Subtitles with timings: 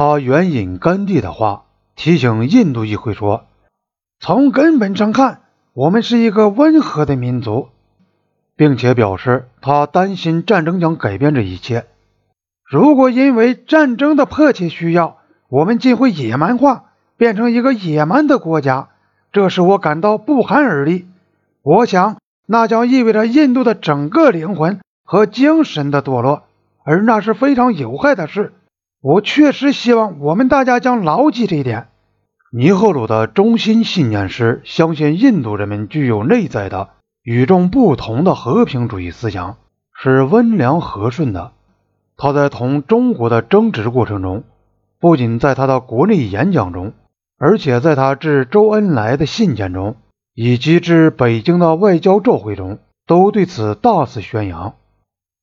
[0.00, 1.64] 他援引甘地的话，
[1.96, 3.46] 提醒印度议会说
[4.22, 5.40] ：“从根本上看，
[5.72, 7.70] 我们是一个温和的民族。”
[8.54, 11.86] 并且表示他担心战争将改变这一切。
[12.64, 15.16] 如果因为战争的迫切需要，
[15.48, 18.90] 我们竟会野蛮化，变成一个野蛮的国家，
[19.32, 21.08] 这使我感到不寒而栗。
[21.62, 26.44] 我想，那将意味着印度的整个灵魂和精神的堕落，
[26.84, 28.52] 而那是非常有害的事。
[29.00, 31.88] 我确实希望我们大家将牢记这一点。
[32.52, 36.90] 尼赫鲁的中心信念是相信印度人民具有内在的。
[37.22, 39.58] 与众不同的和平主义思想
[39.94, 41.52] 是温良和顺的。
[42.16, 44.44] 他在同中国的争执过程中，
[44.98, 46.94] 不仅在他的国内演讲中，
[47.36, 49.96] 而且在他致周恩来的信件中，
[50.32, 54.76] 以及致北京的外交照会中，都对此大肆宣扬。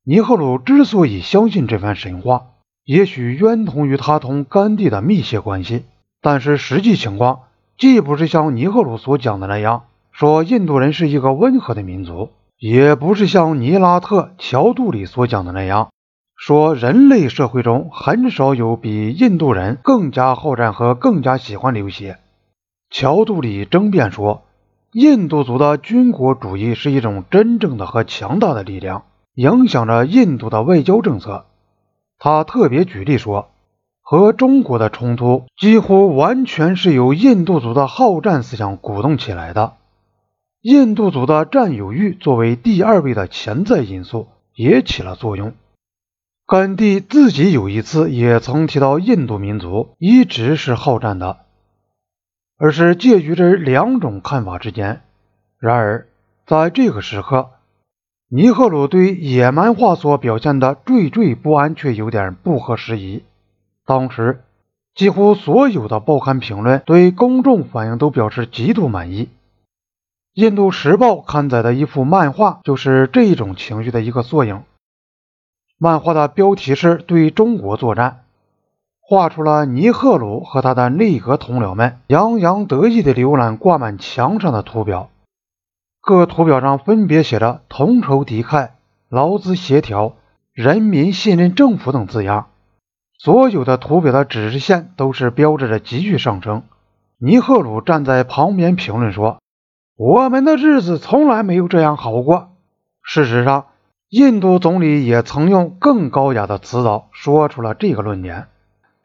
[0.03, 2.47] 尼赫鲁之所以相信这番神话，
[2.85, 5.85] 也许渊同于他同甘地的密切关系，
[6.21, 7.39] 但是实际情况
[7.79, 9.85] 既不是像尼赫鲁所讲的那样。
[10.11, 15.89] 说印度人是一个温和的民族，也不是像尼拉特·乔杜里所讲的那样，
[16.37, 22.19] 说人类社会中很少有比印度人更加好战和更加喜欢流血。
[22.91, 24.43] 乔杜里争辩说，
[24.91, 31.45] 印度族的军国主义是一种真正的和强大的力量，影响着印度的外交政策。
[32.17, 33.51] 他特别举例说，
[34.01, 39.73] 和中国的冲突几乎完全是由印度族的好战思想鼓动起来的。
[40.61, 45.53] 印度族的占有欲作为第二位的潜在因素也起了作用。
[46.47, 51.37] 甘地自己有一次也曾提到，印度民族一直是好战的，
[52.57, 55.01] 而是介于这两种看法之间。
[55.57, 56.07] 然而，
[56.45, 57.49] 在这个时刻，
[58.27, 63.23] 尼赫鲁对野蛮化所表现的惴惴不安却有点不合时宜。
[63.85, 64.41] 当时，
[64.95, 69.25] 几乎所有的报刊评论对公众反应都表示极度满意。
[70.33, 74.63] 《印度时报》刊载的一幅漫画就是这种情绪的一个缩影。
[75.77, 78.23] 漫画的标题是“对中国作战”，
[78.99, 85.09] 画出了尼赫鲁和他的内阁同僚们洋洋得意地浏览挂满墙上的图表。
[86.05, 88.69] 各图表上分别写着“同仇敌忾
[89.09, 90.13] ”“劳资协调
[90.53, 92.45] ”“人民信任政府”等字样。
[93.17, 96.61] 所有的图表的指示线都是标志着急剧上升。
[97.17, 99.39] 尼赫鲁站在旁边评论说。
[99.97, 102.49] 我们的日子从来没有这样好过。
[103.01, 103.65] 事实上，
[104.09, 108.45] 印度总理也曾用更高雅的辞藻说出了这个论点。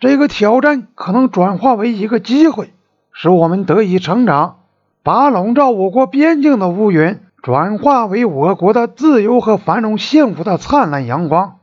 [0.00, 2.74] 这个挑战可能转化为一个机会，
[3.12, 4.59] 使我们得以成长，
[5.02, 11.56] 把笼罩我国边境的乌云转化为我国的自由和繁荣幸福的灿烂阳光。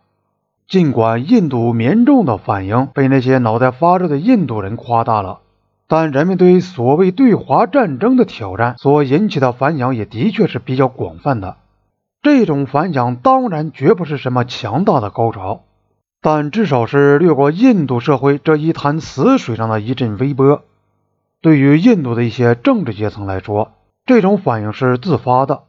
[0.68, 5.40] 尽管印度民众的反应被那些脑袋发热的印度人夸大了。
[5.90, 11.56] 但人们对所谓对华战争的挑战所引起的反响也的确是比较广泛的。
[12.22, 15.62] 这种反响当然绝不是什么强大的高潮，
[16.22, 20.64] 但至少是掠过印度社会这一潭死水上的一阵微波。
[21.48, 23.72] 对于印度的一些政治阶层来说，
[24.06, 25.64] 这种反应是自发的。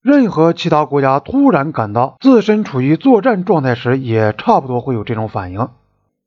[0.00, 5.70] 任何其他国家突然感到自身处于作战状态时，也差不多会有这种反应。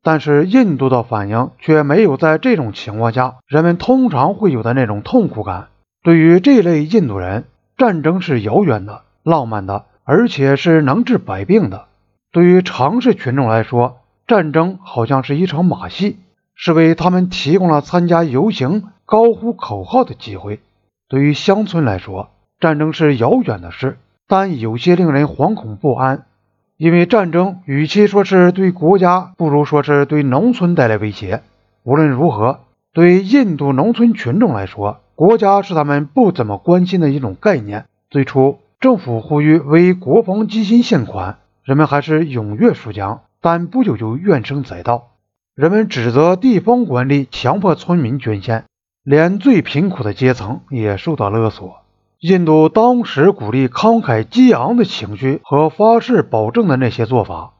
[0.03, 5.69] 但是印度的反应却没有在这种情况下人们通常会有的那种痛苦感。
[6.03, 7.45] 对于这类印度人，
[7.77, 11.85] 战争是遥远的、浪漫的，而且是能治百病的。
[12.33, 16.17] 对于常识群众来说，战争好像是一场马戏，
[16.59, 20.59] 是为他们提供了参加游行、高呼口号的机会。
[21.07, 26.25] 对于乡村来说，战争是遥远的事，但有些令人惶恐不安。
[26.75, 31.43] 因为战争与其说是对国家，不如说是对农村带来威胁。
[31.83, 37.85] 无论如何，对印度农村群众来说，国家是他们不怎么关心的一种概念。
[38.09, 45.09] 最初，政府呼吁为国防基金献款，人们还是踊跃出奖，但不久就怨声载道。
[45.57, 48.65] 人们指责地方官吏强迫村民捐献，
[49.03, 51.77] 连最贫苦的阶层也受到勒索。
[52.19, 57.53] 印度当时鼓励慷慨激昂的情绪和发誓保证的那些做法。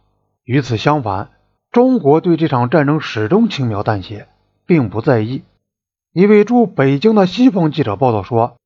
[0.43, 1.29] 与此相反，
[1.71, 4.27] 中国对这场战争始终轻描淡写，
[4.67, 5.41] 并不在意。
[6.13, 8.57] 一位驻北京的西方记者报道说：“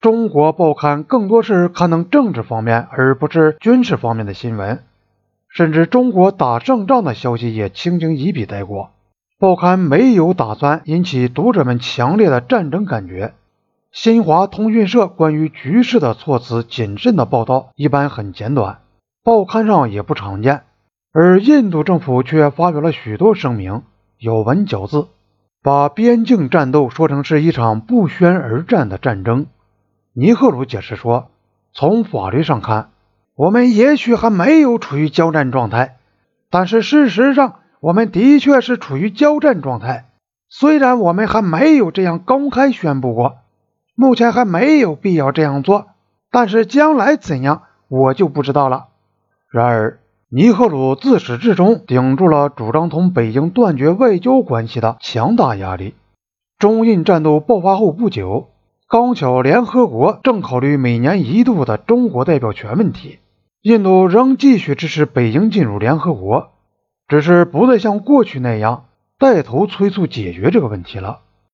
[0.00, 4.82] 中国报刊更多是刊登政治方面，而不是军事方面的新闻，
[5.58, 8.90] 甚至中国打胜仗的消息也轻轻一笔带过。
[9.40, 13.34] 报刊没有打算引起读者们强烈的战争感觉。”
[13.90, 18.82] 新华通讯社关于局势的措辞谨慎的报道一般很简短，
[19.24, 20.62] 报刊上也不常见。
[21.12, 23.82] 而印度政府却发表了许多声明，
[24.20, 25.08] 咬文嚼字，
[25.64, 29.46] 把边境战斗说成是一场不宣而战的战争。
[30.12, 31.30] 尼赫鲁解释说
[31.74, 32.90] ：“从法律上看，
[33.38, 35.98] 我们也许还没有处于交战状态，
[36.50, 40.06] 但是事实上，我们的确是处于交战状态。
[40.48, 43.36] 虽然我们还没有这样公开宣布过，
[43.94, 45.86] 目前还没有必要这样做，
[46.32, 48.86] 但是将来怎样，我就不知道了。”
[49.52, 50.00] 然而。
[50.30, 55.94] 尼赫鲁自始至终顶住了主张同北京断绝外交关系的强大压力。
[56.58, 58.50] 中印战斗爆发后不久，
[58.90, 63.20] 刚巧联合国正考虑每年一度的中国代表权问题，
[63.62, 66.52] 印度仍继续支持北京进入联合国，
[67.08, 68.86] 只是不再像过去那样
[69.18, 71.22] 带头催促解决这个问题了。